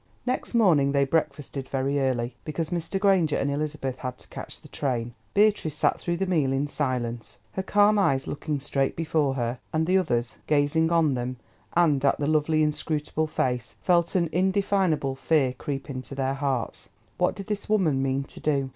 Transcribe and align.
Next 0.25 0.55
morning 0.55 0.93
they 0.93 1.05
breakfasted 1.05 1.67
very 1.69 1.99
early, 1.99 2.35
because 2.43 2.71
Mr. 2.71 2.99
Granger 2.99 3.37
and 3.37 3.51
Elizabeth 3.51 3.99
had 3.99 4.17
to 4.17 4.27
catch 4.29 4.59
the 4.59 4.67
train. 4.67 5.13
Beatrice 5.35 5.75
sat 5.75 5.99
through 6.01 6.17
the 6.17 6.25
meal 6.25 6.51
in 6.51 6.65
silence, 6.65 7.37
her 7.51 7.61
calm 7.61 7.99
eyes 7.99 8.25
looking 8.25 8.59
straight 8.59 8.95
before 8.95 9.35
her, 9.35 9.59
and 9.71 9.85
the 9.85 9.99
others, 9.99 10.39
gazing 10.47 10.91
on 10.91 11.13
them, 11.13 11.37
and 11.73 12.03
at 12.03 12.17
the 12.19 12.25
lovely 12.25 12.63
inscrutable 12.63 13.27
face, 13.27 13.75
felt 13.83 14.15
an 14.15 14.27
indefinable 14.31 15.13
fear 15.13 15.53
creep 15.53 15.87
into 15.87 16.15
their 16.15 16.33
hearts. 16.33 16.89
What 17.19 17.35
did 17.35 17.45
this 17.45 17.69
woman 17.69 18.01
mean 18.01 18.23
to 18.23 18.39
do? 18.39 18.69